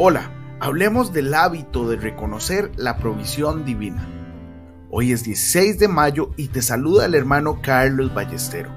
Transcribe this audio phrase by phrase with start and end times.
[0.00, 4.08] Hola, hablemos del hábito de reconocer la provisión divina.
[4.90, 8.70] Hoy es 16 de mayo y te saluda el hermano Carlos Ballestero.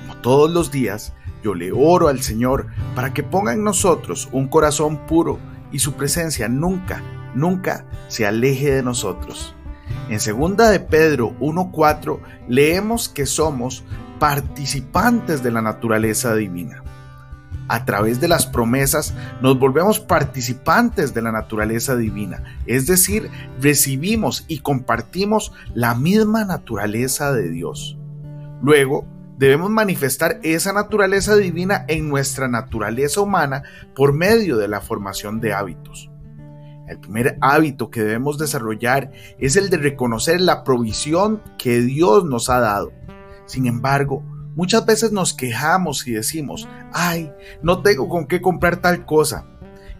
[0.00, 1.12] Como todos los días,
[1.42, 5.38] yo le oro al Señor para que ponga en nosotros un corazón puro
[5.70, 7.02] y su presencia nunca,
[7.34, 9.54] nunca se aleje de nosotros.
[10.08, 13.84] En 2 de Pedro 1.4 leemos que somos
[14.18, 16.83] participantes de la naturaleza divina
[17.68, 23.30] a través de las promesas nos volvemos participantes de la naturaleza divina, es decir,
[23.60, 27.98] recibimos y compartimos la misma naturaleza de Dios.
[28.62, 29.06] Luego,
[29.38, 33.62] debemos manifestar esa naturaleza divina en nuestra naturaleza humana
[33.94, 36.10] por medio de la formación de hábitos.
[36.86, 42.50] El primer hábito que debemos desarrollar es el de reconocer la provisión que Dios nos
[42.50, 42.92] ha dado.
[43.46, 44.22] Sin embargo,
[44.54, 49.46] Muchas veces nos quejamos y decimos, ay, no tengo con qué comprar tal cosa.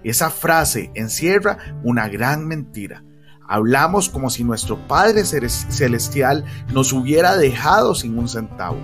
[0.04, 3.02] Esa frase encierra una gran mentira.
[3.48, 8.78] Hablamos como si nuestro Padre Celestial nos hubiera dejado sin un centavo.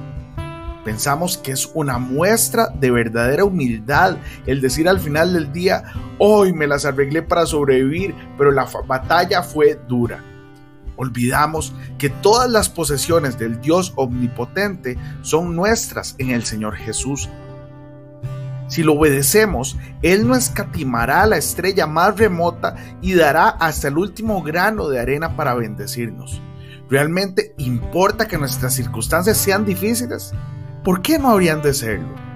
[0.84, 5.84] Pensamos que es una muestra de verdadera humildad el decir al final del día,
[6.18, 10.24] hoy me las arreglé para sobrevivir, pero la batalla fue dura
[11.00, 17.30] olvidamos que todas las posesiones del Dios omnipotente son nuestras en el Señor Jesús.
[18.68, 24.42] Si lo obedecemos, Él no escatimará la estrella más remota y dará hasta el último
[24.42, 26.42] grano de arena para bendecirnos.
[26.90, 30.32] ¿Realmente importa que nuestras circunstancias sean difíciles?
[30.84, 32.29] ¿Por qué no habrían de serlo?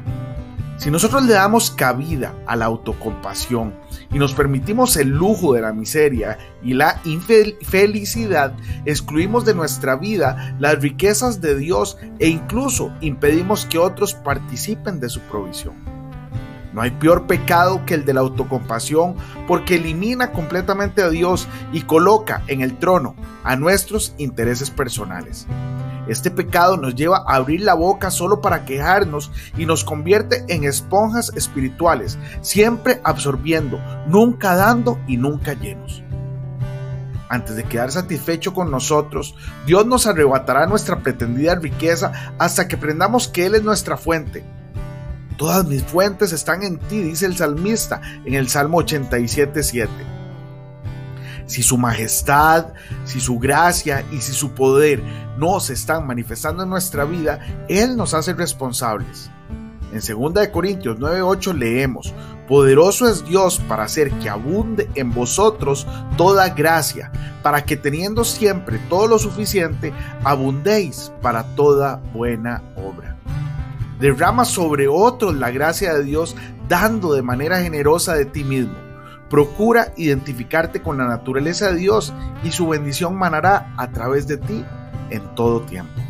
[0.76, 3.74] Si nosotros le damos cabida a la autocompasión
[4.12, 10.56] y nos permitimos el lujo de la miseria y la infelicidad, excluimos de nuestra vida
[10.58, 15.93] las riquezas de Dios e incluso impedimos que otros participen de su provisión.
[16.74, 19.14] No hay peor pecado que el de la autocompasión
[19.46, 23.14] porque elimina completamente a Dios y coloca en el trono
[23.44, 25.46] a nuestros intereses personales.
[26.08, 30.64] Este pecado nos lleva a abrir la boca solo para quejarnos y nos convierte en
[30.64, 36.02] esponjas espirituales, siempre absorbiendo, nunca dando y nunca llenos.
[37.28, 43.28] Antes de quedar satisfecho con nosotros, Dios nos arrebatará nuestra pretendida riqueza hasta que aprendamos
[43.28, 44.44] que Él es nuestra fuente.
[45.36, 49.88] Todas mis fuentes están en ti, dice el salmista en el Salmo 87.7
[51.46, 52.68] si su majestad,
[53.04, 55.02] si su gracia y si su poder
[55.36, 59.30] no se están manifestando en nuestra vida, Él nos hace responsables.
[59.92, 62.12] En 2 Corintios 9:8 leemos,
[62.48, 65.86] Poderoso es Dios para hacer que abunde en vosotros
[66.18, 67.10] toda gracia,
[67.42, 73.16] para que teniendo siempre todo lo suficiente, abundéis para toda buena obra.
[73.98, 76.36] Derrama sobre otros la gracia de Dios,
[76.68, 78.84] dando de manera generosa de ti mismo
[79.34, 82.12] Procura identificarte con la naturaleza de Dios
[82.44, 84.64] y su bendición manará a través de ti
[85.10, 86.00] en todo tiempo.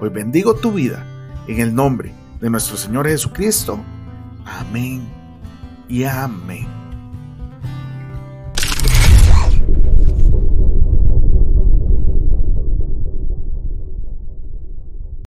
[0.00, 1.04] Hoy bendigo tu vida
[1.48, 3.80] en el nombre de nuestro Señor Jesucristo.
[4.44, 5.08] Amén
[5.88, 6.77] y amén.